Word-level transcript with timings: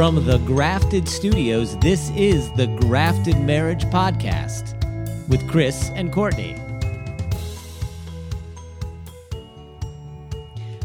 From 0.00 0.24
the 0.24 0.38
Grafted 0.46 1.06
Studios, 1.06 1.76
this 1.80 2.08
is 2.16 2.50
the 2.52 2.68
Grafted 2.80 3.38
Marriage 3.38 3.84
Podcast 3.84 4.72
with 5.28 5.46
Chris 5.46 5.90
and 5.94 6.10
Courtney. 6.10 6.54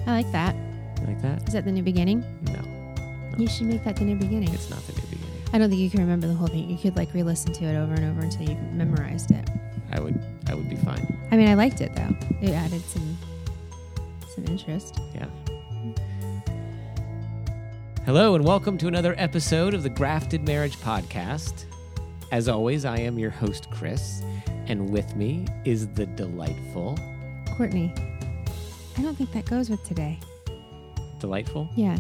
I 0.05 0.11
like 0.11 0.29
that. 0.33 0.53
You 0.99 1.07
like 1.07 1.21
that? 1.21 1.47
Is 1.47 1.53
that 1.53 1.63
the 1.63 1.71
new 1.71 1.81
beginning? 1.81 2.25
No, 2.41 3.37
You 3.37 3.47
should 3.47 3.67
make 3.67 3.85
that 3.85 3.95
the 3.95 4.03
new 4.03 4.17
beginning. 4.17 4.53
it's 4.53 4.69
not 4.69 4.85
the 4.85 4.91
new 4.91 5.07
beginning. 5.07 5.43
I 5.53 5.59
don't 5.59 5.69
think 5.69 5.79
you 5.79 5.89
can 5.89 6.01
remember 6.01 6.27
the 6.27 6.33
whole 6.33 6.49
thing. 6.49 6.69
You 6.69 6.77
could 6.77 6.97
like 6.97 7.13
re-listen 7.13 7.53
to 7.53 7.63
it 7.63 7.77
over 7.77 7.93
and 7.93 8.03
over 8.03 8.19
until 8.19 8.49
you've 8.49 8.73
memorized 8.73 9.31
it. 9.31 9.49
I 9.93 10.01
would, 10.01 10.21
I 10.49 10.55
would 10.55 10.67
be 10.69 10.75
fine. 10.75 11.17
I 11.31 11.37
mean, 11.37 11.47
I 11.47 11.53
liked 11.53 11.79
it 11.79 11.95
though. 11.95 12.13
It 12.41 12.49
added 12.49 12.81
some 12.81 13.17
some 14.35 14.43
interest. 14.43 14.99
Yeah. 15.13 15.27
Hello, 18.05 18.35
and 18.35 18.45
welcome 18.45 18.77
to 18.77 18.87
another 18.87 19.15
episode 19.17 19.73
of 19.73 19.81
the 19.83 19.89
Grafted 19.89 20.43
Marriage 20.45 20.75
Podcast. 20.77 21.65
As 22.31 22.47
always, 22.47 22.85
I 22.85 22.97
am 22.99 23.17
your 23.17 23.31
host, 23.31 23.69
Chris, 23.71 24.21
and 24.67 24.89
with 24.89 25.15
me 25.15 25.45
is 25.65 25.87
the 25.89 26.05
delightful, 26.05 26.97
Courtney, 27.57 27.93
I 28.97 29.01
don't 29.01 29.15
think 29.15 29.31
that 29.33 29.45
goes 29.45 29.69
with 29.69 29.83
today. 29.85 30.19
delightful. 31.19 31.67
Yeah, 31.75 31.97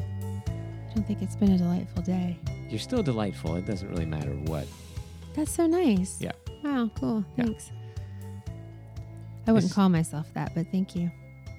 I 0.47 0.93
don't 0.93 1.05
think 1.07 1.21
it's 1.21 1.35
been 1.35 1.51
a 1.51 1.57
delightful 1.57 2.03
day. 2.03 2.37
You're 2.69 2.79
still 2.79 3.03
delightful. 3.03 3.55
It 3.55 3.65
doesn't 3.65 3.89
really 3.89 4.05
matter 4.05 4.31
what. 4.31 4.67
That's 5.35 5.51
so 5.51 5.65
nice. 5.67 6.19
Yeah. 6.21 6.31
Wow. 6.63 6.89
Cool. 6.99 7.23
Yeah. 7.37 7.45
Thanks. 7.45 7.71
I 9.47 9.51
wouldn't 9.51 9.65
It's- 9.65 9.73
call 9.73 9.89
myself 9.89 10.27
that, 10.33 10.53
but 10.55 10.67
thank 10.71 10.95
you. 10.95 11.11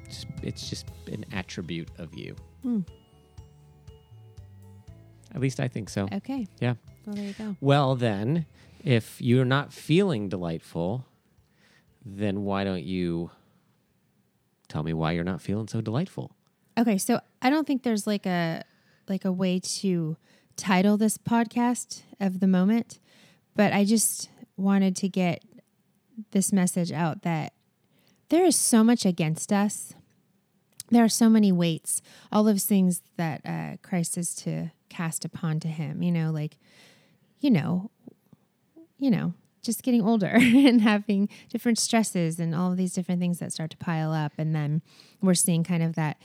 It's, 0.04 0.26
it's 0.42 0.68
just 0.70 0.86
an 1.10 1.24
attribute 1.32 1.88
of 1.98 2.14
you. 2.14 2.34
Hmm. 2.62 2.80
At 5.36 5.42
least 5.42 5.60
I 5.60 5.68
think 5.68 5.90
so. 5.90 6.08
Okay. 6.10 6.48
Yeah. 6.60 6.74
Well, 7.04 7.14
there 7.14 7.26
you 7.26 7.34
go. 7.34 7.56
Well, 7.60 7.94
then, 7.94 8.46
if 8.82 9.20
you're 9.20 9.44
not 9.44 9.70
feeling 9.70 10.30
delightful, 10.30 11.04
then 12.06 12.42
why 12.42 12.64
don't 12.64 12.84
you 12.84 13.30
tell 14.68 14.82
me 14.82 14.94
why 14.94 15.12
you're 15.12 15.24
not 15.24 15.42
feeling 15.42 15.68
so 15.68 15.82
delightful? 15.82 16.32
Okay, 16.78 16.96
so 16.96 17.20
I 17.42 17.50
don't 17.50 17.66
think 17.66 17.82
there's 17.82 18.06
like 18.06 18.24
a 18.24 18.62
like 19.08 19.26
a 19.26 19.30
way 19.30 19.60
to 19.60 20.16
title 20.56 20.96
this 20.96 21.18
podcast 21.18 22.00
of 22.18 22.40
the 22.40 22.46
moment, 22.46 22.98
but 23.54 23.74
I 23.74 23.84
just 23.84 24.30
wanted 24.56 24.96
to 24.96 25.08
get 25.08 25.44
this 26.30 26.50
message 26.50 26.92
out 26.92 27.22
that 27.22 27.52
there 28.30 28.44
is 28.44 28.56
so 28.56 28.82
much 28.82 29.04
against 29.04 29.52
us. 29.52 29.92
There 30.90 31.02
are 31.04 31.08
so 31.08 31.28
many 31.28 31.50
weights, 31.52 32.00
all 32.30 32.44
those 32.44 32.64
things 32.64 33.02
that 33.16 33.40
uh, 33.44 33.76
Christ 33.82 34.16
is 34.16 34.34
to 34.36 34.70
cast 34.88 35.24
upon 35.24 35.58
to 35.60 35.68
him. 35.68 36.02
You 36.02 36.12
know, 36.12 36.30
like, 36.30 36.58
you 37.40 37.50
know, 37.50 37.90
you 38.98 39.10
know, 39.10 39.34
just 39.62 39.82
getting 39.82 40.02
older 40.02 40.26
and 40.34 40.80
having 40.80 41.28
different 41.48 41.78
stresses 41.78 42.38
and 42.38 42.54
all 42.54 42.70
of 42.70 42.76
these 42.76 42.92
different 42.92 43.20
things 43.20 43.38
that 43.40 43.52
start 43.52 43.70
to 43.72 43.76
pile 43.76 44.12
up, 44.12 44.32
and 44.38 44.54
then 44.54 44.82
we're 45.20 45.34
seeing 45.34 45.64
kind 45.64 45.82
of 45.82 45.94
that 45.96 46.18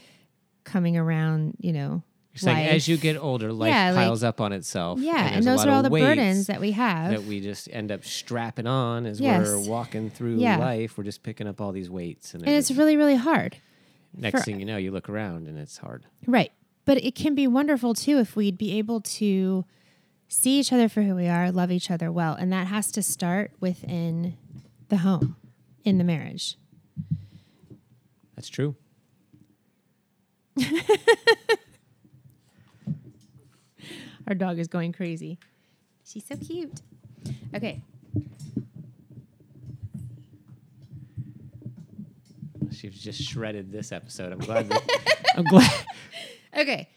coming 0.63 0.95
around. 0.95 1.55
You 1.59 1.73
know, 1.73 2.03
You're 2.33 2.37
saying 2.39 2.67
life. 2.67 2.73
as 2.75 2.87
you 2.87 2.97
get 2.97 3.17
older, 3.17 3.51
life 3.51 3.69
Yeah, 3.69 3.91
like- 3.91 4.05
piles 4.05 4.23
up 4.23 4.39
on 4.39 4.53
itself. 4.53 4.99
yeah, 4.99 5.23
there's 5.31 5.37
and 5.37 5.47
those 5.47 5.65
are 5.65 5.71
all 5.71 5.81
the 5.81 5.89
burdens 5.89 6.45
that 6.47 6.61
we 6.61 6.71
have. 6.73 7.09
that 7.11 7.23
we 7.23 7.41
just 7.41 7.67
end 7.71 7.91
up 7.91 8.05
strapping 8.05 8.67
on 8.67 9.07
as 9.07 9.19
Yes. 9.19 9.47
we're 9.47 9.59
walking 9.67 10.11
through 10.11 10.35
Yeah. 10.37 10.57
life. 10.57 10.97
We're 10.99 11.03
just 11.03 11.23
picking 11.23 11.47
up 11.47 11.59
all 11.59 11.71
these 11.71 11.89
weights, 11.89 12.35
and, 12.35 12.43
and 12.45 12.53
it's 12.55 12.69
really, 12.71 12.95
really 12.95 13.15
hard. 13.15 13.57
Next 14.15 14.39
for- 14.39 14.45
thing 14.45 14.59
you 14.59 14.65
know, 14.65 14.77
you 14.77 14.91
look 14.91 15.09
around 15.09 15.47
and 15.47 15.57
it's 15.57 15.77
hard. 15.77 16.05
Right. 16.27 16.51
But 16.85 17.03
it 17.03 17.15
can 17.15 17.35
be 17.35 17.47
wonderful 17.47 17.93
too 17.93 18.17
if 18.17 18.35
we'd 18.35 18.57
be 18.57 18.77
able 18.77 19.01
to 19.01 19.65
see 20.27 20.59
each 20.59 20.71
other 20.73 20.89
for 20.89 21.01
who 21.03 21.15
we 21.15 21.27
are, 21.27 21.51
love 21.51 21.71
each 21.71 21.91
other 21.91 22.11
well. 22.11 22.33
And 22.33 22.51
that 22.53 22.67
has 22.67 22.91
to 22.93 23.01
start 23.03 23.51
within 23.59 24.37
the 24.89 24.97
home, 24.97 25.35
in 25.83 25.97
the 25.97 26.03
marriage. 26.03 26.57
That's 28.35 28.49
true. 28.49 28.75
Our 34.27 34.35
dog 34.35 34.59
is 34.59 34.67
going 34.67 34.93
crazy. 34.93 35.39
She's 36.05 36.25
so 36.25 36.35
cute. 36.35 36.81
Okay. 37.55 37.83
She's 42.81 42.99
just 43.01 43.21
shredded 43.21 43.71
this 43.71 43.91
episode. 43.91 44.31
I'm 44.33 44.39
glad. 44.47 44.69
That, 44.69 44.81
I'm 45.37 45.43
glad. 45.45 45.71
Okay. 46.57 46.89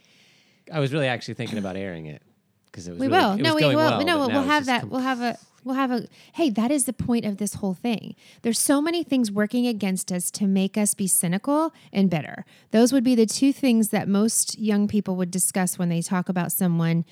I 0.73 0.81
was 0.81 0.93
really 0.95 1.09
actually 1.09 1.35
thinking 1.35 1.59
about 1.59 1.77
airing 1.77 2.07
it 2.07 2.23
because 2.67 2.89
it 2.89 2.93
was. 2.93 3.01
We 3.01 3.07
really, 3.09 3.19
will. 3.19 3.33
it 3.33 3.43
No, 3.43 3.49
was 3.51 3.55
we 3.57 3.61
going 3.61 3.77
will. 3.77 3.85
well, 3.85 3.91
no, 3.93 3.99
but 3.99 4.07
now 4.07 4.19
we'll 4.41 4.43
have 4.49 4.65
just 4.65 4.67
that. 4.83 4.89
We'll 4.89 5.01
have 5.03 5.21
a. 5.21 5.39
We'll 5.63 5.77
have 5.77 5.91
a. 5.91 6.07
Hey, 6.35 6.51
that 6.51 6.71
is 6.71 6.85
the 6.87 6.93
point 6.93 7.25
of 7.27 7.37
this 7.39 7.55
whole 7.55 7.75
thing. 7.75 8.15
There's 8.43 8.59
so 8.59 8.81
many 8.83 9.03
things 9.05 9.31
working 9.31 9.67
against 9.67 10.11
us 10.11 10.31
to 10.33 10.47
make 10.47 10.77
us 10.79 10.95
be 10.95 11.07
cynical 11.07 11.73
and 11.93 12.09
bitter. 12.11 12.45
Those 12.71 12.93
would 12.93 13.05
be 13.05 13.15
the 13.15 13.27
two 13.27 13.53
things 13.53 13.89
that 13.91 14.09
most 14.09 14.59
young 14.59 14.89
people 14.89 15.17
would 15.17 15.31
discuss 15.31 15.79
when 15.79 15.89
they 15.91 16.01
talk 16.03 16.29
about 16.29 16.51
someone 16.53 17.05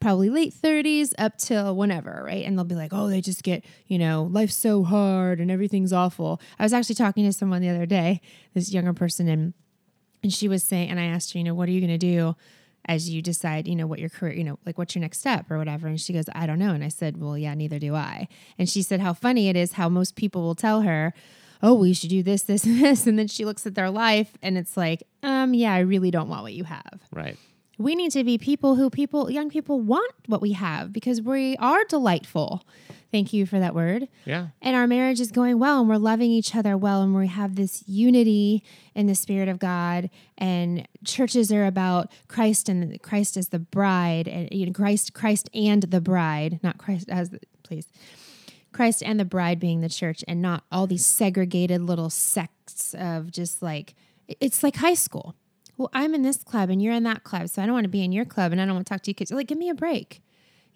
probably 0.00 0.30
late 0.30 0.54
30s 0.54 1.12
up 1.18 1.38
till 1.38 1.74
whenever, 1.74 2.22
right? 2.24 2.44
And 2.44 2.56
they'll 2.56 2.64
be 2.64 2.74
like, 2.74 2.92
oh, 2.92 3.08
they 3.08 3.20
just 3.20 3.42
get, 3.42 3.64
you 3.86 3.98
know, 3.98 4.28
life's 4.30 4.56
so 4.56 4.84
hard 4.84 5.40
and 5.40 5.50
everything's 5.50 5.92
awful. 5.92 6.40
I 6.58 6.62
was 6.64 6.72
actually 6.72 6.96
talking 6.96 7.24
to 7.24 7.32
someone 7.32 7.62
the 7.62 7.70
other 7.70 7.86
day, 7.86 8.20
this 8.54 8.72
younger 8.72 8.92
person, 8.92 9.28
and 9.28 9.54
and 10.22 10.32
she 10.32 10.48
was 10.48 10.64
saying, 10.64 10.90
and 10.90 10.98
I 10.98 11.04
asked 11.04 11.32
her, 11.32 11.38
you 11.38 11.44
know, 11.44 11.54
what 11.54 11.68
are 11.68 11.72
you 11.72 11.86
to 11.86 11.98
do 11.98 12.34
as 12.86 13.10
you 13.10 13.20
decide, 13.20 13.66
you 13.68 13.76
know, 13.76 13.86
what 13.86 13.98
your 13.98 14.08
career, 14.08 14.32
you 14.32 14.44
know, 14.44 14.58
like 14.64 14.78
what's 14.78 14.94
your 14.94 15.00
next 15.00 15.18
step 15.18 15.50
or 15.50 15.58
whatever? 15.58 15.88
And 15.88 16.00
she 16.00 16.12
goes, 16.12 16.24
I 16.34 16.46
don't 16.46 16.58
know. 16.58 16.72
And 16.72 16.84
I 16.84 16.88
said, 16.88 17.20
well, 17.20 17.36
yeah, 17.36 17.54
neither 17.54 17.78
do 17.78 17.94
I. 17.94 18.28
And 18.58 18.68
she 18.68 18.82
said, 18.82 19.00
how 19.00 19.12
funny 19.12 19.48
it 19.48 19.56
is 19.56 19.72
how 19.72 19.88
most 19.88 20.16
people 20.16 20.42
will 20.42 20.54
tell 20.54 20.82
her, 20.82 21.12
oh, 21.62 21.74
well, 21.74 21.86
you 21.86 21.94
should 21.94 22.10
do 22.10 22.22
this, 22.22 22.42
this, 22.42 22.64
and 22.64 22.80
this. 22.82 23.06
And 23.06 23.18
then 23.18 23.28
she 23.28 23.44
looks 23.44 23.66
at 23.66 23.74
their 23.74 23.90
life 23.90 24.32
and 24.42 24.56
it's 24.56 24.76
like, 24.76 25.02
um, 25.22 25.54
yeah, 25.54 25.72
I 25.74 25.80
really 25.80 26.10
don't 26.10 26.28
want 26.28 26.42
what 26.42 26.54
you 26.54 26.64
have. 26.64 27.00
right. 27.12 27.36
We 27.78 27.94
need 27.94 28.10
to 28.12 28.24
be 28.24 28.38
people 28.38 28.76
who 28.76 28.88
people, 28.90 29.30
young 29.30 29.50
people 29.50 29.80
want 29.80 30.12
what 30.26 30.40
we 30.40 30.52
have 30.52 30.92
because 30.92 31.20
we 31.20 31.56
are 31.58 31.84
delightful. 31.84 32.64
Thank 33.12 33.32
you 33.32 33.46
for 33.46 33.58
that 33.60 33.74
word 33.74 34.08
Yeah. 34.24 34.48
and 34.60 34.74
our 34.74 34.86
marriage 34.86 35.20
is 35.20 35.30
going 35.30 35.58
well 35.58 35.80
and 35.80 35.88
we're 35.88 35.96
loving 35.96 36.30
each 36.30 36.54
other 36.56 36.76
well 36.76 37.02
and 37.02 37.14
we 37.14 37.28
have 37.28 37.54
this 37.54 37.84
unity 37.86 38.62
in 38.94 39.06
the 39.06 39.14
spirit 39.14 39.48
of 39.48 39.58
god 39.58 40.10
and 40.36 40.86
churches 41.04 41.52
are 41.52 41.64
about 41.64 42.10
christ 42.28 42.68
and 42.68 43.00
christ 43.02 43.36
as 43.36 43.48
the 43.50 43.60
bride 43.60 44.26
and 44.26 44.48
you 44.52 44.66
know 44.66 44.72
christ 44.72 45.14
christ 45.14 45.48
and 45.54 45.84
the 45.84 46.00
bride 46.00 46.58
not 46.62 46.78
christ 46.78 47.08
as 47.08 47.30
the 47.30 47.38
please 47.62 47.86
christ 48.72 49.02
and 49.04 49.18
the 49.20 49.24
bride 49.24 49.60
being 49.60 49.80
the 49.80 49.88
church 49.88 50.22
and 50.26 50.42
not 50.42 50.64
all 50.72 50.86
these 50.88 51.06
segregated 51.06 51.80
little 51.80 52.10
sects 52.10 52.92
of 52.98 53.30
just 53.30 53.62
like 53.62 53.94
it's 54.40 54.62
like 54.64 54.76
high 54.76 54.94
school 54.94 55.34
well 55.76 55.90
i'm 55.92 56.14
in 56.14 56.22
this 56.22 56.42
club 56.42 56.70
and 56.70 56.82
you're 56.82 56.94
in 56.94 57.02
that 57.02 57.24
club 57.24 57.48
so 57.48 57.62
i 57.62 57.66
don't 57.66 57.74
want 57.74 57.84
to 57.84 57.88
be 57.88 58.04
in 58.04 58.12
your 58.12 58.24
club 58.24 58.52
and 58.52 58.60
i 58.60 58.64
don't 58.64 58.74
want 58.74 58.86
to 58.86 58.92
talk 58.92 59.02
to 59.02 59.10
you 59.10 59.14
kids 59.14 59.30
like 59.30 59.46
give 59.46 59.58
me 59.58 59.68
a 59.68 59.74
break 59.74 60.22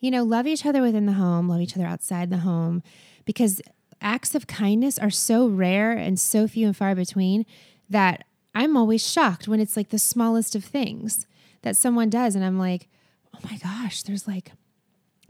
you 0.00 0.11
know, 0.11 0.25
love 0.25 0.47
each 0.47 0.66
other 0.66 0.81
within 0.83 1.06
the 1.06 1.12
home, 1.12 1.49
love 1.49 1.61
each 1.61 1.77
other 1.77 1.87
outside 1.87 2.31
the 2.31 2.38
home, 2.38 2.83
because 3.27 3.61
acts 4.00 4.34
of 4.34 4.47
kindness 4.47 4.99
are 4.99 5.11
so 5.11 5.47
rare 5.47 5.93
and 5.93 6.19
so 6.19 6.49
few 6.49 6.66
and 6.66 6.77
far 6.77 6.94
between 6.94 7.44
that 7.88 8.25
I'm 8.55 8.77
always 8.77 9.06
shocked 9.06 9.47
when 9.47 9.61
it's 9.61 9.77
like 9.77 9.91
the 9.91 9.99
smallest 9.99 10.56
of 10.56 10.65
things 10.65 11.27
that 11.62 11.77
someone 11.77 12.09
does. 12.09 12.34
And 12.34 12.44
I'm 12.44 12.59
like, 12.59 12.88
oh 13.34 13.38
my 13.44 13.59
gosh, 13.59 14.03
there's 14.03 14.27
like, 14.27 14.53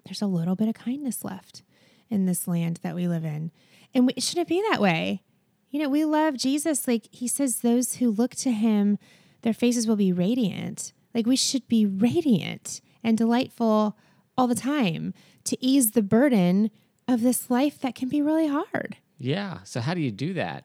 there's 0.04 0.22
a 0.22 0.26
little 0.26 0.54
bit 0.54 0.68
of 0.68 0.74
kindness 0.74 1.24
left 1.24 1.62
in 2.08 2.26
this 2.26 2.46
land 2.46 2.78
that 2.82 2.94
we 2.94 3.08
live 3.08 3.24
in. 3.24 3.50
And 3.92 4.06
we, 4.06 4.12
it 4.16 4.22
shouldn't 4.22 4.48
be 4.48 4.64
that 4.70 4.80
way. 4.80 5.22
You 5.70 5.82
know, 5.82 5.88
we 5.88 6.04
love 6.04 6.36
Jesus. 6.36 6.86
Like 6.86 7.08
he 7.10 7.26
says, 7.26 7.60
those 7.60 7.96
who 7.96 8.10
look 8.10 8.34
to 8.36 8.52
him, 8.52 8.98
their 9.42 9.54
faces 9.54 9.86
will 9.86 9.96
be 9.96 10.12
radiant. 10.12 10.92
Like 11.14 11.26
we 11.26 11.36
should 11.36 11.66
be 11.68 11.86
radiant 11.86 12.80
and 13.02 13.16
delightful 13.16 13.96
all 14.36 14.46
the 14.46 14.54
time 14.54 15.14
to 15.44 15.64
ease 15.64 15.92
the 15.92 16.02
burden 16.02 16.70
of 17.08 17.22
this 17.22 17.50
life 17.50 17.80
that 17.80 17.94
can 17.94 18.08
be 18.08 18.22
really 18.22 18.46
hard. 18.46 18.96
Yeah. 19.18 19.58
So 19.64 19.80
how 19.80 19.94
do 19.94 20.00
you 20.00 20.10
do 20.12 20.32
that? 20.34 20.64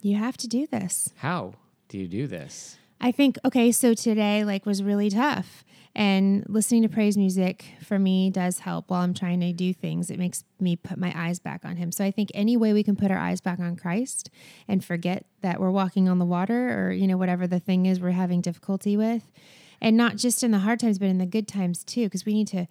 You 0.00 0.16
have 0.16 0.36
to 0.38 0.48
do 0.48 0.66
this. 0.66 1.12
How 1.16 1.54
do 1.88 1.98
you 1.98 2.08
do 2.08 2.26
this? 2.26 2.78
I 3.00 3.12
think 3.12 3.38
okay, 3.44 3.72
so 3.72 3.94
today 3.94 4.44
like 4.44 4.66
was 4.66 4.82
really 4.82 5.10
tough. 5.10 5.64
And 5.94 6.44
listening 6.46 6.82
to 6.82 6.90
praise 6.90 7.16
music 7.16 7.64
for 7.82 7.98
me 7.98 8.28
does 8.28 8.58
help 8.58 8.90
while 8.90 9.00
I'm 9.00 9.14
trying 9.14 9.40
to 9.40 9.52
do 9.54 9.72
things. 9.72 10.10
It 10.10 10.18
makes 10.18 10.44
me 10.60 10.76
put 10.76 10.98
my 10.98 11.10
eyes 11.16 11.38
back 11.38 11.64
on 11.64 11.76
him. 11.76 11.90
So 11.90 12.04
I 12.04 12.10
think 12.10 12.30
any 12.34 12.54
way 12.54 12.74
we 12.74 12.82
can 12.82 12.96
put 12.96 13.10
our 13.10 13.16
eyes 13.16 13.40
back 13.40 13.60
on 13.60 13.76
Christ 13.76 14.28
and 14.68 14.84
forget 14.84 15.24
that 15.40 15.58
we're 15.58 15.70
walking 15.70 16.06
on 16.06 16.18
the 16.18 16.26
water 16.26 16.78
or, 16.78 16.92
you 16.92 17.06
know, 17.06 17.16
whatever 17.16 17.46
the 17.46 17.60
thing 17.60 17.86
is 17.86 17.98
we're 17.98 18.10
having 18.10 18.42
difficulty 18.42 18.94
with. 18.94 19.32
And 19.80 19.96
not 19.96 20.16
just 20.16 20.44
in 20.44 20.50
the 20.50 20.58
hard 20.58 20.80
times, 20.80 20.98
but 20.98 21.08
in 21.08 21.16
the 21.16 21.24
good 21.24 21.48
times 21.48 21.82
too, 21.82 22.04
because 22.04 22.26
we 22.26 22.34
need 22.34 22.48
to 22.48 22.66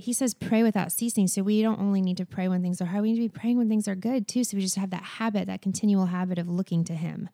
he 0.00 0.14
says 0.14 0.32
pray 0.32 0.62
without 0.62 0.90
ceasing. 0.90 1.26
So 1.26 1.42
we 1.42 1.60
don't 1.60 1.78
only 1.78 2.00
need 2.00 2.16
to 2.16 2.24
pray 2.24 2.48
when 2.48 2.62
things 2.62 2.80
are 2.80 2.86
hard, 2.86 3.02
we 3.02 3.12
need 3.12 3.18
to 3.18 3.28
be 3.28 3.40
praying 3.40 3.58
when 3.58 3.68
things 3.68 3.86
are 3.86 3.94
good 3.94 4.26
too. 4.26 4.44
So 4.44 4.56
we 4.56 4.62
just 4.62 4.76
have 4.76 4.90
that 4.90 5.02
habit, 5.02 5.46
that 5.46 5.60
continual 5.60 6.06
habit 6.06 6.38
of 6.38 6.48
looking 6.48 6.84
to 6.84 6.94
him, 6.94 7.28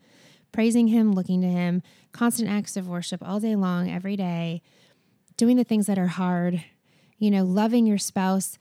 praising 0.56 0.86
him, 0.86 1.12
looking 1.12 1.42
to 1.42 1.46
him, 1.46 1.82
constant 2.12 2.48
acts 2.48 2.78
of 2.78 2.88
worship 2.88 3.22
all 3.22 3.38
day 3.38 3.54
long, 3.54 3.90
every 3.90 4.16
day, 4.16 4.62
doing 5.36 5.58
the 5.58 5.64
things 5.64 5.84
that 5.84 5.98
are 5.98 6.06
hard, 6.06 6.64
you 7.18 7.30
know, 7.30 7.44
loving 7.44 7.84
your 7.84 7.98
spouse, 7.98 8.56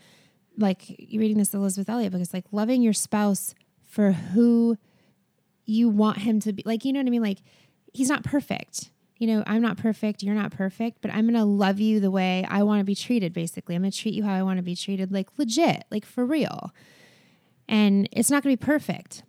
like 0.58 0.84
you're 1.00 1.22
reading 1.22 1.38
this 1.38 1.54
Elisabeth 1.54 1.90
Elliot 1.90 2.12
book, 2.12 2.20
it's 2.20 2.34
like 2.34 2.44
loving 2.52 2.82
your 2.82 2.92
spouse 2.92 3.56
for 3.86 4.12
who 4.12 4.78
you 5.66 5.88
want 5.88 6.18
him 6.18 6.42
to 6.42 6.52
be. 6.52 6.64
Like, 6.66 6.84
you 6.84 6.92
know 6.92 7.00
what 7.00 7.08
I 7.08 7.12
mean? 7.12 7.22
Like, 7.22 7.40
he's 7.94 8.10
not 8.10 8.26
perfect. 8.26 8.92
You 9.18 9.28
know, 9.28 9.44
I'm 9.48 9.62
not 9.62 9.78
perfect. 9.78 10.22
You're 10.22 10.36
not 10.36 10.52
perfect, 10.52 10.98
but 11.00 11.12
I'm 11.12 11.22
going 11.22 11.40
to 11.40 11.46
love 11.46 11.80
you 11.80 12.02
the 12.02 12.12
way 12.12 12.46
I 12.50 12.64
want 12.64 12.82
to 12.82 12.84
be 12.84 12.96
treated, 12.96 13.32
basically. 13.32 13.74
I'm 13.74 13.84
going 13.84 13.92
to 13.92 13.98
treat 13.98 14.16
you 14.16 14.26
how 14.26 14.34
I 14.34 14.44
want 14.44 14.58
to 14.58 14.64
be 14.64 14.76
treated, 14.76 15.14
like 15.14 15.30
legit, 15.38 15.86
like 15.90 16.06
for 16.06 16.26
real. 16.26 16.74
And 17.70 18.10
it's 18.12 18.30
not 18.30 18.44
going 18.44 18.54
to 18.54 18.62
be 18.62 18.66
perfect. 18.66 19.24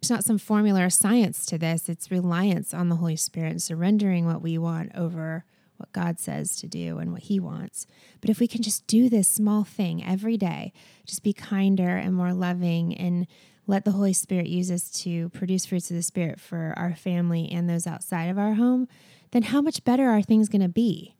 It's 0.00 0.10
not 0.10 0.24
some 0.24 0.38
formula 0.38 0.86
or 0.86 0.90
science 0.90 1.44
to 1.46 1.58
this. 1.58 1.88
It's 1.88 2.10
reliance 2.10 2.72
on 2.72 2.88
the 2.88 2.96
Holy 2.96 3.16
Spirit 3.16 3.50
and 3.50 3.62
surrendering 3.62 4.26
what 4.26 4.40
we 4.40 4.56
want 4.56 4.92
over 4.94 5.44
what 5.76 5.92
God 5.92 6.18
says 6.18 6.56
to 6.56 6.66
do 6.66 6.98
and 6.98 7.12
what 7.12 7.22
He 7.24 7.38
wants. 7.38 7.86
But 8.20 8.30
if 8.30 8.40
we 8.40 8.46
can 8.46 8.62
just 8.62 8.86
do 8.86 9.08
this 9.08 9.28
small 9.28 9.64
thing 9.64 10.04
every 10.04 10.36
day, 10.36 10.72
just 11.06 11.22
be 11.22 11.32
kinder 11.32 11.96
and 11.96 12.14
more 12.14 12.32
loving 12.32 12.96
and 12.96 13.26
let 13.66 13.84
the 13.84 13.92
Holy 13.92 14.12
Spirit 14.12 14.46
use 14.46 14.70
us 14.70 14.90
to 15.02 15.28
produce 15.30 15.66
fruits 15.66 15.90
of 15.90 15.96
the 15.96 16.02
Spirit 16.02 16.40
for 16.40 16.74
our 16.76 16.94
family 16.94 17.48
and 17.50 17.68
those 17.68 17.86
outside 17.86 18.24
of 18.24 18.38
our 18.38 18.54
home, 18.54 18.88
then 19.30 19.42
how 19.42 19.60
much 19.60 19.84
better 19.84 20.08
are 20.08 20.22
things 20.22 20.48
going 20.48 20.62
to 20.62 20.68
be? 20.68 21.14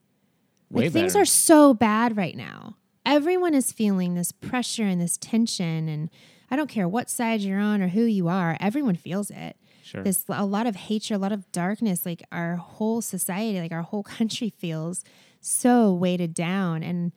Way 0.70 0.84
like 0.84 0.92
things 0.92 1.16
are 1.16 1.24
so 1.24 1.74
bad 1.74 2.16
right 2.16 2.36
now. 2.36 2.76
Everyone 3.06 3.54
is 3.54 3.72
feeling 3.72 4.14
this 4.14 4.32
pressure 4.32 4.84
and 4.84 5.00
this 5.00 5.16
tension 5.16 5.88
and 5.88 6.10
I 6.50 6.56
don't 6.56 6.68
care 6.68 6.88
what 6.88 7.08
side 7.08 7.40
you're 7.40 7.60
on 7.60 7.80
or 7.80 7.88
who 7.88 8.02
you 8.02 8.28
are, 8.28 8.56
everyone 8.60 8.96
feels 8.96 9.30
it. 9.30 9.56
Sure. 9.82 10.02
This 10.02 10.24
a 10.28 10.44
lot 10.44 10.66
of 10.66 10.76
hatred, 10.76 11.16
a 11.16 11.20
lot 11.20 11.32
of 11.32 11.50
darkness, 11.52 12.06
like 12.06 12.22
our 12.30 12.56
whole 12.56 13.00
society, 13.00 13.60
like 13.60 13.72
our 13.72 13.82
whole 13.82 14.02
country 14.18 14.50
feels 14.50 15.04
so 15.40 15.92
weighted 15.92 16.34
down 16.34 16.82
and 16.82 17.12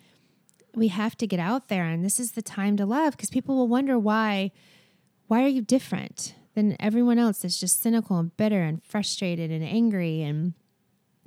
we 0.75 0.88
have 0.88 1.15
to 1.18 1.27
get 1.27 1.39
out 1.39 1.68
there 1.68 1.83
and 1.83 2.03
this 2.03 2.19
is 2.19 2.31
the 2.31 2.41
time 2.41 2.77
to 2.77 2.85
love 2.85 3.15
because 3.15 3.30
people 3.30 3.56
will 3.56 3.68
wonder 3.68 4.00
why 4.00 4.50
why 5.27 5.44
are 5.44 5.50
you 5.50 5.62
different 5.62 6.33
than 6.56 6.75
everyone 6.79 7.19
else 7.19 7.39
that's 7.39 7.59
just 7.59 7.81
cynical 7.81 8.18
and 8.18 8.36
bitter 8.38 8.62
and 8.62 8.83
frustrated 8.83 9.51
and 9.51 9.63
angry 9.63 10.21
and 10.21 10.53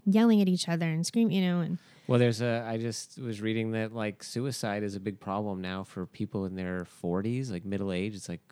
yelling 0.05 0.41
at 0.41 0.49
each 0.49 0.69
other 0.69 0.87
and 0.87 1.05
screaming, 1.06 1.37
you 1.37 1.43
know, 1.43 1.61
and 1.61 1.79
Well, 2.06 2.19
there's 2.19 2.41
a. 2.41 2.64
I 2.67 2.79
just 2.79 3.19
was 3.19 3.41
reading 3.41 3.73
that 3.73 3.93
like 3.93 4.23
suicide 4.23 4.82
is 4.82 4.94
a 4.94 5.00
big 5.00 5.19
problem 5.19 5.61
now 5.61 5.82
for 5.82 6.06
people 6.06 6.44
in 6.44 6.55
their 6.55 6.85
40s, 6.85 7.50
like 7.50 7.64
middle 7.64 7.93
age. 7.93 8.14
It's 8.14 8.29
like 8.29 8.43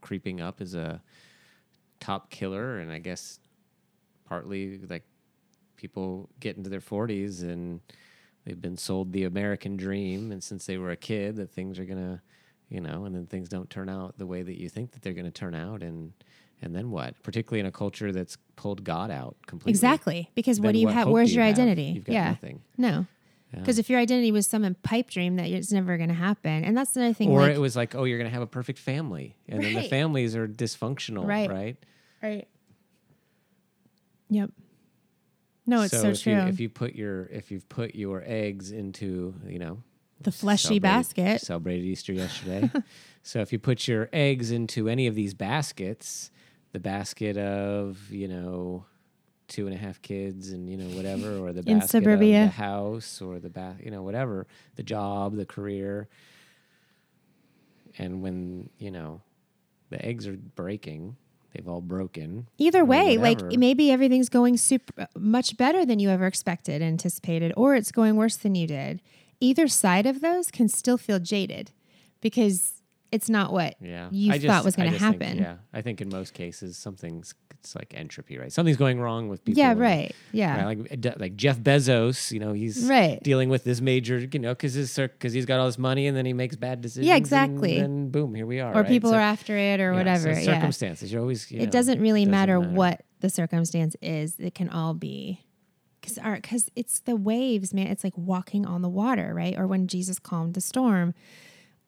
creeping 0.00 0.40
up 0.40 0.60
as 0.60 0.74
a 0.74 1.02
top 2.00 2.30
killer, 2.30 2.78
and 2.78 2.90
I 2.92 2.98
guess 2.98 3.38
partly 4.26 4.78
like 4.78 5.04
people 5.76 6.30
get 6.40 6.56
into 6.56 6.70
their 6.70 6.80
40s 6.80 7.42
and 7.42 7.80
they've 8.44 8.60
been 8.60 8.76
sold 8.76 9.12
the 9.12 9.24
American 9.24 9.76
dream, 9.76 10.32
and 10.32 10.42
since 10.42 10.66
they 10.66 10.78
were 10.78 10.90
a 10.92 10.96
kid, 10.96 11.36
that 11.36 11.50
things 11.52 11.78
are 11.78 11.84
gonna, 11.86 12.22
you 12.70 12.80
know, 12.80 13.04
and 13.06 13.14
then 13.14 13.26
things 13.26 13.48
don't 13.48 13.70
turn 13.70 13.88
out 13.88 14.18
the 14.18 14.26
way 14.26 14.42
that 14.42 14.60
you 14.60 14.68
think 14.68 14.92
that 14.92 15.02
they're 15.02 15.14
gonna 15.14 15.30
turn 15.30 15.54
out, 15.54 15.82
and 15.82 16.12
and 16.62 16.74
then 16.74 16.90
what? 16.90 17.20
Particularly 17.22 17.60
in 17.60 17.66
a 17.66 17.72
culture 17.72 18.12
that's 18.12 18.36
pulled 18.56 18.84
God 18.84 19.10
out 19.10 19.36
completely. 19.46 19.70
exactly 19.72 20.30
because 20.34 20.60
what 20.60 20.72
do 20.72 20.78
you 20.78 20.86
what 20.86 20.94
have? 20.94 21.08
Where's 21.08 21.30
you 21.30 21.36
your 21.36 21.44
have? 21.44 21.54
identity? 21.54 21.82
You've 21.94 22.04
got 22.04 22.12
yeah, 22.12 22.28
nothing. 22.30 22.62
no, 22.78 23.06
Yeah. 23.52 23.60
because 23.60 23.78
if 23.78 23.90
your 23.90 23.98
identity 23.98 24.30
was 24.32 24.46
some 24.46 24.74
pipe 24.82 25.10
dream 25.10 25.36
that 25.36 25.46
it's 25.46 25.72
never 25.72 25.96
going 25.96 26.08
to 26.08 26.14
happen, 26.14 26.64
and 26.64 26.76
that's 26.76 26.94
another 26.96 27.12
thing. 27.14 27.30
or 27.30 27.40
like, 27.40 27.54
it 27.54 27.58
was 27.58 27.74
like, 27.76 27.94
oh, 27.94 28.04
you're 28.04 28.18
going 28.18 28.30
to 28.30 28.34
have 28.34 28.42
a 28.42 28.46
perfect 28.46 28.78
family, 28.78 29.36
and 29.48 29.62
then 29.62 29.74
the 29.74 29.82
families 29.82 30.36
are 30.36 30.46
dysfunctional, 30.46 31.26
Right. 31.26 31.50
right? 31.50 31.76
right. 32.22 32.48
Yep. 34.30 34.50
No, 35.66 35.82
it's 35.82 35.92
so, 35.92 36.08
if 36.08 36.22
true. 36.22 36.32
You, 36.32 36.38
if 36.40 36.58
you 36.60 36.68
put 36.68 36.94
your 36.94 37.26
if 37.26 37.50
you've 37.50 37.68
put 37.68 37.94
your 37.94 38.22
eggs 38.26 38.72
into 38.72 39.34
you 39.46 39.58
know 39.58 39.82
the 40.20 40.32
fleshy 40.32 40.78
basket. 40.78 41.40
celebrated 41.40 41.84
Easter 41.84 42.12
yesterday, 42.12 42.70
so 43.22 43.40
if 43.40 43.52
you 43.52 43.58
put 43.58 43.86
your 43.86 44.08
eggs 44.12 44.50
into 44.50 44.88
any 44.88 45.06
of 45.06 45.14
these 45.14 45.34
baskets, 45.34 46.30
the 46.72 46.80
basket 46.80 47.36
of 47.36 48.10
you 48.10 48.28
know 48.28 48.84
two 49.48 49.66
and 49.66 49.74
a 49.74 49.78
half 49.78 50.00
kids 50.00 50.50
and 50.50 50.68
you 50.70 50.76
know 50.76 50.96
whatever, 50.96 51.36
or 51.38 51.52
the 51.52 51.62
In 51.66 51.78
basket 51.80 51.90
suburbia. 52.02 52.44
of 52.44 52.48
the 52.48 52.56
house, 52.56 53.20
or 53.20 53.38
the 53.38 53.50
ba- 53.50 53.76
you 53.82 53.90
know 53.90 54.02
whatever, 54.02 54.46
the 54.76 54.82
job, 54.82 55.36
the 55.36 55.46
career, 55.46 56.08
and 57.98 58.22
when 58.22 58.70
you 58.78 58.90
know 58.90 59.20
the 59.90 60.04
eggs 60.04 60.26
are 60.26 60.36
breaking, 60.54 61.16
they've 61.52 61.68
all 61.68 61.82
broken. 61.82 62.46
Either 62.58 62.84
way, 62.84 63.18
whatever. 63.18 63.50
like 63.50 63.58
maybe 63.58 63.90
everything's 63.90 64.28
going 64.30 64.56
super 64.56 65.06
much 65.16 65.56
better 65.56 65.84
than 65.84 65.98
you 65.98 66.08
ever 66.08 66.26
expected, 66.26 66.80
anticipated, 66.82 67.52
or 67.56 67.74
it's 67.74 67.92
going 67.92 68.16
worse 68.16 68.36
than 68.36 68.54
you 68.54 68.66
did. 68.66 69.02
Either 69.40 69.66
side 69.68 70.06
of 70.06 70.20
those 70.20 70.50
can 70.50 70.68
still 70.68 70.96
feel 70.96 71.18
jaded 71.18 71.72
because 72.20 72.81
it's 73.12 73.28
not 73.28 73.52
what 73.52 73.76
Yeah, 73.80 74.08
you 74.10 74.32
I 74.32 74.38
just- 74.38 74.46
thought 74.46 74.64
was 74.64 74.74
going 74.74 74.90
to 74.90 74.98
just 74.98 75.04
think- 75.10 75.22
happen. 75.22 75.38
yeah, 75.38 75.56
I 75.72 75.82
think 75.82 76.00
in 76.00 76.08
most 76.08 76.34
cases 76.34 76.76
something's 76.76 77.34
it's 77.60 77.76
like 77.76 77.94
entropy, 77.96 78.38
right? 78.38 78.52
Something's 78.52 78.76
going 78.76 78.98
wrong 78.98 79.28
with 79.28 79.44
people. 79.44 79.60
Yeah, 79.60 79.70
and- 79.70 79.78
right. 79.80 80.12
Yeah. 80.32 80.64
right? 80.64 80.78
Like 80.90 81.18
like 81.20 81.36
Jeff 81.36 81.60
Bezos, 81.60 82.32
you 82.32 82.40
know, 82.40 82.52
he's 82.52 82.84
Right. 82.86 83.22
dealing 83.22 83.50
with 83.50 83.62
this 83.62 83.80
major, 83.80 84.18
you 84.18 84.38
know, 84.40 84.52
because 84.52 84.74
his 84.74 84.96
because 84.96 85.32
he's 85.32 85.46
got 85.46 85.60
all 85.60 85.66
this 85.66 85.78
money 85.78 86.08
and 86.08 86.16
then 86.16 86.26
he 86.26 86.32
makes 86.32 86.56
bad 86.56 86.80
decisions. 86.80 87.06
Yeah, 87.06 87.14
exactly. 87.16 87.78
then 87.78 88.08
boom, 88.10 88.34
here 88.34 88.46
we 88.46 88.58
are. 88.58 88.72
or 88.72 88.80
right? 88.82 88.88
people 88.88 89.10
So- 89.10 89.16
are 89.16 89.20
after 89.20 89.56
it 89.56 89.78
or 89.78 89.92
yeah, 89.92 90.16
so 90.16 90.28
whatever. 90.28 90.40
yeah. 90.40 90.54
circumstances. 90.54 91.12
You're 91.12 91.20
always. 91.20 91.48
you 91.52 91.58
know, 91.58 91.62
it 91.64 91.70
doesn't 91.70 92.00
really 92.00 92.22
doesn't 92.22 92.32
matter, 92.32 92.58
matter. 92.58 92.72
what 92.72 93.02
the 93.20 93.30
circumstance 93.30 93.94
is. 94.02 94.34
It 94.40 94.56
can 94.56 94.68
all 94.68 94.94
be 94.94 95.38
because 96.00 96.18
because 96.34 96.68
it's 96.74 96.98
the 96.98 97.14
waves, 97.14 97.72
man. 97.72 97.86
It's 97.86 98.02
like 98.02 98.18
walking 98.18 98.66
on 98.66 98.82
the 98.82 98.88
water, 98.88 99.32
right? 99.34 99.56
Or 99.56 99.68
when 99.68 99.86
Jesus 99.86 100.18
calmed 100.18 100.54
the 100.54 100.60
storm. 100.60 101.14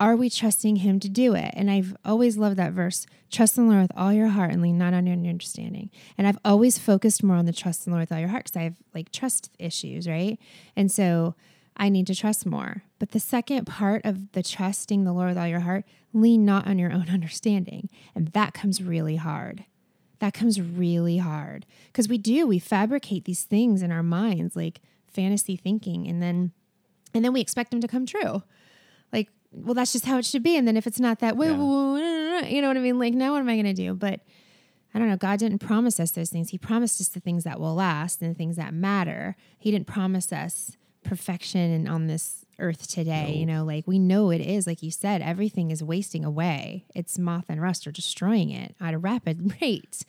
Are 0.01 0.17
we 0.17 0.29
trusting 0.29 0.77
him 0.77 0.99
to 1.01 1.09
do 1.09 1.35
it? 1.35 1.53
And 1.55 1.71
I've 1.71 1.97
always 2.05 2.37
loved 2.37 2.57
that 2.57 2.73
verse. 2.73 3.07
Trust 3.31 3.57
in 3.57 3.67
the 3.67 3.71
Lord 3.73 3.83
with 3.83 3.97
all 3.97 4.13
your 4.13 4.29
heart 4.29 4.51
and 4.51 4.61
lean 4.61 4.77
not 4.77 4.93
on 4.93 5.07
your 5.07 5.17
understanding. 5.17 5.91
And 6.19 6.27
I've 6.27 6.39
always 6.45 6.79
focused 6.79 7.23
more 7.23 7.37
on 7.37 7.47
the 7.47 7.53
trust 7.53 7.87
in 7.87 7.91
the 7.91 7.97
Lord 7.97 8.09
with 8.09 8.13
all 8.13 8.19
your 8.19 8.29
heart 8.29 8.45
because 8.45 8.57
I 8.57 8.65
have 8.65 8.77
like 8.95 9.13
trust 9.13 9.51
issues, 9.59 10.09
right? 10.09 10.39
And 10.75 10.91
so 10.91 11.37
I 11.77 11.89
need 11.89 12.07
to 12.09 12.15
trust 12.15 12.45
more. 12.45 12.83
But 12.99 13.13
the 13.13 13.21
second 13.21 13.67
part 13.67 14.05
of 14.05 14.33
the 14.33 14.43
trusting 14.43 15.05
the 15.05 15.13
Lord 15.13 15.29
with 15.29 15.39
all 15.39 15.47
your 15.47 15.61
heart, 15.61 15.85
lean 16.13 16.45
not 16.45 16.67
on 16.67 16.79
your 16.79 16.93
own 16.93 17.09
understanding. 17.13 17.89
And 18.15 18.29
that 18.29 18.53
comes 18.53 18.83
really 18.83 19.17
hard. 19.17 19.65
That 20.19 20.35
comes 20.35 20.61
really 20.61 21.19
hard 21.19 21.67
because 21.87 22.09
we 22.09 22.19
do, 22.19 22.47
we 22.47 22.59
fabricate 22.59 23.25
these 23.25 23.45
things 23.45 23.83
in 23.83 23.93
our 23.93 24.03
minds 24.03 24.57
like 24.57 24.81
fantasy 25.07 25.57
thinking 25.57 26.09
and 26.09 26.21
then 26.21 26.53
and 27.13 27.25
then 27.25 27.33
we 27.33 27.41
expect 27.41 27.71
them 27.71 27.81
to 27.81 27.89
come 27.89 28.07
true. 28.07 28.43
Well, 29.55 29.75
that's 29.75 29.93
just 29.93 30.05
how 30.07 30.19
it 30.19 30.25
should 30.25 30.43
be. 30.43 30.57
And 30.57 30.67
then 30.67 30.77
if 30.77 30.87
it's 30.87 31.01
not 31.01 31.21
that 31.21 31.37
way, 31.37 31.49
Yeah. 31.49 32.47
you 32.47 32.61
know 32.61 32.69
what 32.69 32.77
I 32.77 32.81
mean? 32.81 32.99
Like, 32.99 33.15
now 33.15 33.33
what 33.33 33.39
am 33.41 33.49
I 33.49 33.55
going 33.55 33.65
to 33.67 33.73
do? 33.75 33.95
But 33.95 34.21
I 34.93 34.99
don't 34.99 35.09
know. 35.09 35.17
God 35.17 35.39
didn't 35.39 35.59
promise 35.59 35.99
us 35.99 36.11
those 36.13 36.31
things. 36.31 36.51
He 36.51 36.59
promised 36.59 37.01
us 37.01 37.09
the 37.09 37.21
things 37.21 37.45
that 37.45 37.59
will 37.61 37.75
last 37.75 38.23
and 38.23 38.31
the 38.31 38.35
things 38.39 38.57
that 38.57 38.73
matter. 38.75 39.37
He 39.59 39.71
didn't 39.71 39.87
promise 39.87 40.33
us 40.33 40.77
perfection 41.03 41.61
and 41.71 41.89
on 41.89 42.07
this 42.07 42.45
earth 42.59 42.89
today. 42.89 43.35
You 43.37 43.47
know, 43.47 43.65
like 43.65 43.87
we 43.87 43.99
know 43.99 44.31
it 44.31 44.41
is, 44.41 44.67
like 44.67 44.83
you 44.83 44.91
said, 44.91 45.21
everything 45.21 45.71
is 45.71 45.83
wasting 45.83 46.25
away. 46.25 46.85
It's 46.95 47.19
moth 47.19 47.47
and 47.49 47.61
rust 47.61 47.87
are 47.87 47.93
destroying 47.93 48.51
it 48.51 48.75
at 48.81 48.95
a 48.95 48.99
rapid 48.99 49.55
rate. 49.61 50.05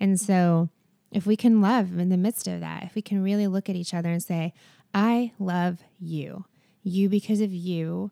And 0.00 0.20
so 0.20 0.68
if 1.12 1.26
we 1.26 1.36
can 1.36 1.60
love 1.60 1.98
in 1.98 2.08
the 2.08 2.16
midst 2.16 2.48
of 2.48 2.60
that, 2.60 2.82
if 2.82 2.94
we 2.96 3.02
can 3.02 3.22
really 3.22 3.46
look 3.46 3.68
at 3.70 3.76
each 3.76 3.94
other 3.94 4.10
and 4.10 4.22
say, 4.22 4.52
I 4.92 5.32
love 5.38 5.78
you, 6.00 6.44
you 6.82 7.08
because 7.08 7.40
of 7.40 7.52
you, 7.52 8.10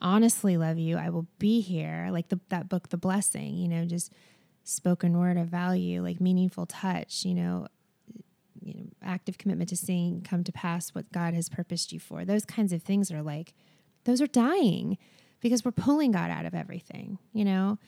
honestly 0.00 0.56
love 0.56 0.78
you, 0.78 0.96
I 0.96 1.10
will 1.10 1.26
be 1.38 1.60
here. 1.60 2.08
Like 2.10 2.28
the, 2.28 2.40
that 2.48 2.68
book, 2.68 2.88
The 2.88 2.96
Blessing, 2.96 3.56
you 3.56 3.68
know, 3.68 3.84
just 3.84 4.12
spoken 4.64 5.18
word 5.18 5.36
of 5.36 5.48
value, 5.48 6.02
like 6.02 6.20
meaningful 6.20 6.66
touch, 6.66 7.24
you 7.24 7.34
know, 7.34 7.66
you 8.62 8.74
know, 8.74 8.86
active 9.02 9.38
commitment 9.38 9.70
to 9.70 9.76
seeing 9.76 10.22
come 10.22 10.44
to 10.44 10.52
pass 10.52 10.90
what 10.90 11.10
God 11.12 11.34
has 11.34 11.48
purposed 11.48 11.92
you 11.92 12.00
for. 12.00 12.24
Those 12.24 12.44
kinds 12.44 12.72
of 12.72 12.82
things 12.82 13.10
are 13.10 13.22
like, 13.22 13.54
those 14.04 14.20
are 14.20 14.26
dying 14.26 14.98
because 15.40 15.64
we're 15.64 15.70
pulling 15.70 16.12
God 16.12 16.30
out 16.30 16.44
of 16.44 16.54
everything, 16.54 17.18
you 17.32 17.44
know? 17.44 17.78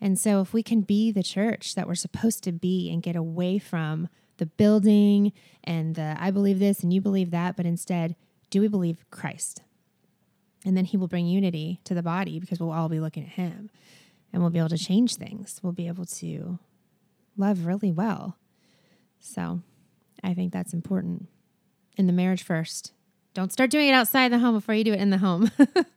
And 0.00 0.18
so 0.18 0.40
if 0.40 0.52
we 0.52 0.62
can 0.62 0.82
be 0.82 1.10
the 1.10 1.22
church 1.22 1.74
that 1.74 1.88
we're 1.88 1.94
supposed 1.94 2.44
to 2.44 2.52
be 2.52 2.90
and 2.90 3.02
get 3.02 3.16
away 3.16 3.58
from 3.58 4.08
the 4.36 4.46
building 4.46 5.32
and 5.64 5.94
the 5.94 6.16
I 6.18 6.30
believe 6.30 6.58
this 6.58 6.82
and 6.82 6.92
you 6.92 7.00
believe 7.00 7.30
that, 7.32 7.56
but 7.56 7.66
instead, 7.66 8.14
do 8.50 8.60
we 8.60 8.68
believe 8.68 9.04
Christ? 9.10 9.62
And 10.68 10.76
then 10.76 10.84
he 10.84 10.98
will 10.98 11.08
bring 11.08 11.26
unity 11.26 11.80
to 11.84 11.94
the 11.94 12.02
body 12.02 12.38
because 12.38 12.60
we'll 12.60 12.72
all 12.72 12.90
be 12.90 13.00
looking 13.00 13.22
at 13.22 13.30
him 13.30 13.70
and 14.30 14.42
we'll 14.42 14.50
be 14.50 14.58
able 14.58 14.68
to 14.68 14.76
change 14.76 15.16
things. 15.16 15.58
We'll 15.62 15.72
be 15.72 15.88
able 15.88 16.04
to 16.04 16.58
love 17.38 17.64
really 17.64 17.90
well. 17.90 18.36
So 19.18 19.62
I 20.22 20.34
think 20.34 20.52
that's 20.52 20.74
important 20.74 21.28
in 21.96 22.06
the 22.06 22.12
marriage 22.12 22.42
first. 22.42 22.92
Don't 23.32 23.50
start 23.50 23.70
doing 23.70 23.88
it 23.88 23.92
outside 23.92 24.30
the 24.30 24.40
home 24.40 24.54
before 24.54 24.74
you 24.74 24.84
do 24.84 24.92
it 24.92 25.00
in 25.00 25.08
the 25.08 25.16
home, 25.16 25.50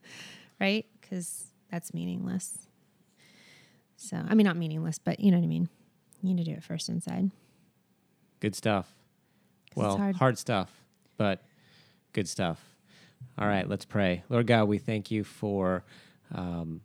right? 0.62 0.86
Because 1.01 1.48
that's 1.70 1.94
meaningless. 1.94 2.60
So, 3.98 4.24
I 4.25 4.36
mean, 4.36 4.46
not 4.46 4.56
meaningless, 4.56 5.00
but 5.00 5.20
you 5.20 5.32
know 5.32 5.38
what 5.38 5.44
I 5.44 5.48
mean. 5.48 5.68
You 6.24 6.34
need 6.34 6.46
to 6.46 6.50
do 6.50 6.56
it 6.56 6.63
first 6.63 6.88
inside. 6.88 7.30
Good 8.40 8.56
stuff. 8.56 8.90
Well, 9.75 9.98
hard. 9.98 10.16
hard. 10.16 10.38
stuff, 10.38 10.72
but 11.18 11.44
Good 12.13 12.28
stuff. 12.28 12.71
All 13.38 13.48
right, 13.48 13.68
let's 13.68 13.86
pray. 13.86 14.24
Lord 14.30 14.48
God, 14.48 14.66
we 14.66 14.78
thank 14.78 15.10
you 15.10 15.24
for 15.24 15.84
um, 16.34 16.82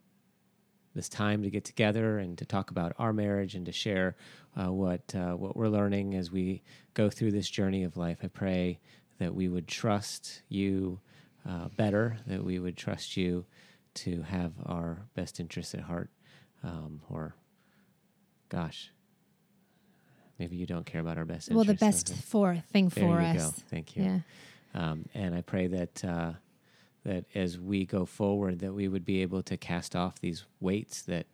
this 0.95 1.09
time 1.09 1.43
to 1.43 1.51
get 1.51 1.65
together 1.65 2.19
and 2.19 2.39
to 2.39 2.45
talk 2.45 2.71
about 2.71 2.93
our 2.99 3.13
marriage 3.13 3.55
and 3.55 3.67
to 3.67 3.73
share 3.73 4.17
uh, 4.57 4.73
what 4.73 5.15
uh, 5.15 5.33
what 5.33 5.57
we're 5.57 5.69
learning 5.69 6.15
as 6.15 6.31
we 6.31 6.63
go 6.95 7.11
through 7.11 7.33
this 7.33 7.49
journey 7.49 7.83
of 7.85 7.97
life. 7.97 8.19
I 8.23 8.29
pray 8.29 8.81
that 9.19 9.35
we 9.35 9.49
would 9.49 9.69
trust 9.69 10.43
you 10.49 11.01
uh, 11.49 11.69
better, 11.77 12.19
that 12.27 12.43
we 12.45 12.59
would 12.59 12.77
trust 12.77 13.17
you 13.17 13.45
to 13.95 14.23
have 14.23 14.53
our 14.65 15.03
best 15.15 15.41
interests 15.41 15.75
at 15.75 15.81
heart, 15.81 16.11
um, 16.63 17.01
or 17.11 17.35
gosh, 18.49 18.91
maybe 20.39 20.57
you 20.57 20.67
don't 20.67 20.87
care 20.87 21.01
about 21.01 21.19
our 21.19 21.25
best. 21.25 21.51
Well, 21.51 21.65
the 21.65 21.75
best 21.75 22.15
for 22.15 22.63
thing 22.73 22.89
There 22.89 23.05
for 23.05 23.21
you 23.21 23.27
us. 23.27 23.37
go. 23.37 23.55
Thank 23.71 23.97
you. 23.97 24.05
Yeah. 24.05 24.19
Um, 24.77 25.07
and 25.15 25.35
I 25.35 25.41
pray 25.41 25.67
that 25.69 26.05
uh, 26.05 26.33
that 27.05 27.25
as 27.35 27.59
we 27.59 27.87
go 27.87 28.05
forward, 28.05 28.59
that 28.59 28.75
we 28.75 28.89
would 28.89 29.05
be 29.05 29.23
able 29.23 29.43
to 29.45 29.57
cast 29.57 29.97
off 29.97 30.21
these 30.21 30.45
weights 30.61 31.03
that 31.03 31.27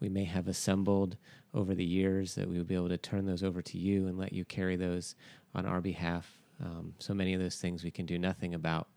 we 0.00 0.08
may 0.08 0.24
have 0.24 0.48
assembled 0.48 1.16
over 1.52 1.74
the 1.74 1.84
years. 1.84 2.34
That 2.36 2.48
we 2.48 2.58
would 2.58 2.68
be 2.68 2.74
able 2.74 2.90
to 2.90 2.98
turn 2.98 3.26
those 3.26 3.42
over 3.42 3.60
to 3.62 3.78
you 3.78 4.06
and 4.06 4.16
let 4.16 4.32
you 4.32 4.44
carry 4.44 4.76
those 4.76 5.16
on 5.54 5.66
our 5.66 5.80
behalf. 5.80 6.38
Um, 6.64 6.94
so 6.98 7.14
many 7.14 7.34
of 7.34 7.40
those 7.40 7.56
things 7.56 7.82
we 7.82 7.90
can 7.90 8.06
do 8.06 8.18
nothing 8.18 8.54
about, 8.54 8.88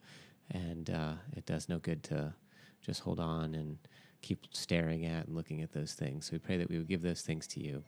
and 0.51 0.89
uh, 0.89 1.13
it 1.35 1.45
does 1.45 1.67
no 1.67 1.79
good 1.79 2.03
to 2.03 2.33
just 2.85 3.01
hold 3.01 3.19
on 3.19 3.55
and 3.55 3.77
keep 4.21 4.45
staring 4.51 5.05
at 5.05 5.25
and 5.25 5.35
looking 5.35 5.61
at 5.61 5.71
those 5.71 5.93
things. 5.93 6.27
So 6.27 6.33
we 6.33 6.39
pray 6.39 6.57
that 6.57 6.69
we 6.69 6.77
would 6.77 6.87
give 6.87 7.01
those 7.01 7.21
things 7.21 7.47
to 7.47 7.59
you. 7.59 7.83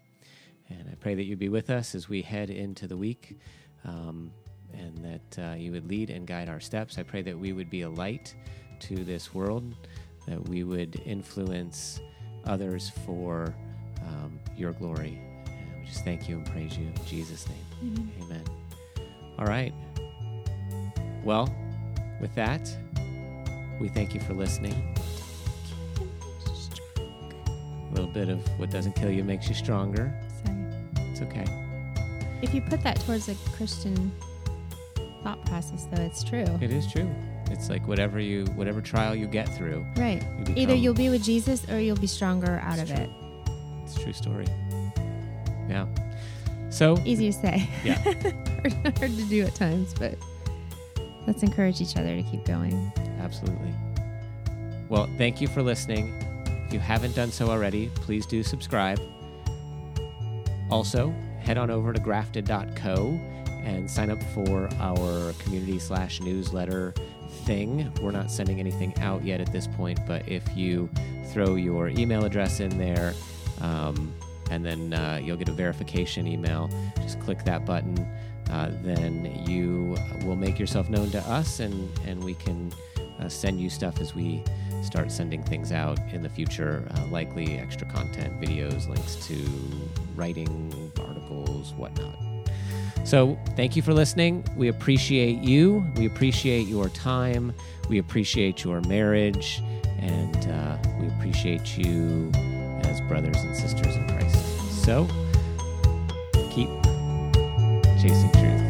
And 0.69 0.87
I 0.91 0.95
pray 0.95 1.15
that 1.15 1.23
you'd 1.23 1.39
be 1.39 1.49
with 1.49 1.69
us 1.69 1.93
as 1.93 2.09
we 2.09 2.21
head 2.21 2.49
into 2.49 2.87
the 2.87 2.97
week 2.97 3.39
um, 3.85 4.31
and 4.73 4.97
that 5.03 5.43
uh, 5.43 5.55
you 5.55 5.71
would 5.71 5.89
lead 5.89 6.09
and 6.09 6.25
guide 6.27 6.49
our 6.49 6.59
steps. 6.59 6.97
I 6.97 7.03
pray 7.03 7.21
that 7.23 7.37
we 7.37 7.53
would 7.53 7.69
be 7.69 7.81
a 7.81 7.89
light 7.89 8.35
to 8.81 9.03
this 9.03 9.33
world, 9.33 9.63
that 10.27 10.47
we 10.47 10.63
would 10.63 11.01
influence 11.05 11.99
others 12.45 12.91
for 13.05 13.53
um, 14.05 14.39
your 14.55 14.71
glory. 14.73 15.19
And 15.45 15.81
we 15.81 15.85
just 15.87 16.03
thank 16.03 16.29
you 16.29 16.37
and 16.37 16.45
praise 16.45 16.77
you 16.77 16.87
in 16.87 17.05
Jesus' 17.05 17.45
name. 17.47 18.11
Amen. 18.21 18.43
All 19.37 19.45
right. 19.45 19.73
Well, 21.23 21.53
with 22.19 22.33
that, 22.35 22.69
we 23.79 23.87
thank 23.89 24.13
you 24.13 24.19
for 24.21 24.33
listening. 24.33 24.95
A 26.97 27.93
little 27.93 28.11
bit 28.11 28.29
of 28.29 28.39
what 28.59 28.69
doesn't 28.69 28.93
kill 28.93 29.09
you 29.09 29.23
makes 29.23 29.47
you 29.49 29.55
stronger. 29.55 30.13
Sorry. 30.45 30.57
It's 31.11 31.21
okay. 31.21 31.45
If 32.41 32.53
you 32.53 32.61
put 32.61 32.81
that 32.83 32.99
towards 33.01 33.27
a 33.29 33.35
Christian 33.55 34.11
thought 35.23 35.43
process, 35.45 35.87
though, 35.91 36.01
it's 36.01 36.23
true. 36.23 36.45
It 36.61 36.71
is 36.71 36.91
true. 36.91 37.09
It's 37.51 37.69
like 37.69 37.87
whatever 37.87 38.19
you, 38.19 38.45
whatever 38.55 38.81
trial 38.81 39.15
you 39.15 39.25
get 39.27 39.49
through, 39.49 39.85
Right. 39.97 40.21
you 40.37 40.45
become, 40.45 40.57
Either 40.57 40.75
you'll 40.75 40.93
be 40.93 41.09
with 41.09 41.23
Jesus 41.23 41.67
or 41.69 41.79
you'll 41.79 41.97
be 41.97 42.07
stronger 42.07 42.59
out 42.63 42.79
of 42.79 42.87
true. 42.87 42.97
it. 42.97 43.09
It's 43.83 43.97
a 43.97 43.99
true 44.03 44.13
story. 44.13 44.45
Yeah. 45.67 45.87
So 46.69 46.97
Easy 47.05 47.31
to 47.31 47.37
say. 47.37 47.67
Yeah. 47.83 47.95
hard, 48.03 48.97
hard 48.97 49.17
to 49.17 49.23
do 49.29 49.43
at 49.45 49.55
times, 49.55 49.93
but 49.97 50.15
let's 51.25 51.41
encourage 51.41 51.81
each 51.81 51.97
other 51.97 52.15
to 52.15 52.23
keep 52.23 52.45
going. 52.45 52.91
absolutely. 53.19 53.73
Well, 54.89 55.09
thank 55.17 55.41
you 55.41 55.47
for 55.47 55.61
listening. 55.63 56.13
If 56.67 56.73
you 56.73 56.79
haven't 56.79 57.15
done 57.15 57.31
so 57.31 57.49
already, 57.49 57.89
please 57.95 58.25
do 58.27 58.43
subscribe. 58.43 58.99
Also, 60.69 61.09
head 61.39 61.57
on 61.57 61.71
over 61.71 61.93
to 61.93 61.99
grafted.co 61.99 63.19
and 63.63 63.89
sign 63.89 64.09
up 64.09 64.21
for 64.33 64.69
our 64.79 65.33
community 65.33 65.79
slash 65.79 66.21
newsletter 66.21 66.93
thing. 67.45 67.91
We're 68.01 68.11
not 68.11 68.31
sending 68.31 68.59
anything 68.59 68.97
out 68.99 69.23
yet 69.23 69.41
at 69.41 69.51
this 69.51 69.67
point, 69.67 69.99
but 70.07 70.27
if 70.27 70.43
you 70.55 70.89
throw 71.31 71.55
your 71.55 71.89
email 71.89 72.25
address 72.25 72.59
in 72.59 72.77
there, 72.77 73.13
um, 73.61 74.13
and 74.49 74.65
then 74.65 74.93
uh, 74.93 75.19
you'll 75.21 75.37
get 75.37 75.49
a 75.49 75.53
verification 75.53 76.27
email, 76.27 76.69
just 77.01 77.19
click 77.19 77.43
that 77.45 77.65
button. 77.65 77.97
Uh, 78.49 78.71
then 78.81 79.43
you 79.47 79.95
will 80.25 80.35
make 80.35 80.57
yourself 80.57 80.89
known 80.89 81.11
to 81.11 81.19
us, 81.29 81.59
and, 81.59 81.87
and 82.07 82.23
we 82.23 82.33
can 82.33 82.73
uh, 83.19 83.29
send 83.29 83.59
you 83.59 83.69
stuff 83.69 84.01
as 84.01 84.15
we 84.15 84.43
start 84.81 85.11
sending 85.11 85.43
things 85.43 85.71
out 85.71 85.99
in 86.11 86.23
the 86.23 86.29
future, 86.29 86.87
uh, 86.95 87.05
likely 87.07 87.59
extra 87.59 87.87
content, 87.87 88.39
videos, 88.41 88.87
links 88.87 89.15
to 89.27 89.35
writing, 90.15 90.91
articles, 90.99 91.73
whatnot. 91.73 92.28
So, 93.03 93.39
thank 93.55 93.75
you 93.75 93.81
for 93.81 93.93
listening. 93.93 94.43
We 94.55 94.67
appreciate 94.67 95.39
you. 95.39 95.85
We 95.95 96.05
appreciate 96.05 96.67
your 96.67 96.89
time. 96.89 97.53
We 97.89 97.97
appreciate 97.97 98.63
your 98.63 98.81
marriage. 98.81 99.61
And 99.99 100.51
uh, 100.51 100.77
we 100.99 101.07
appreciate 101.07 101.77
you 101.77 102.31
as 102.83 103.01
brothers 103.01 103.41
and 103.41 103.55
sisters 103.55 103.95
in 103.95 104.07
Christ. 104.07 104.83
So, 104.83 105.07
keep 106.51 106.69
chasing 107.99 108.31
truth. 108.33 108.68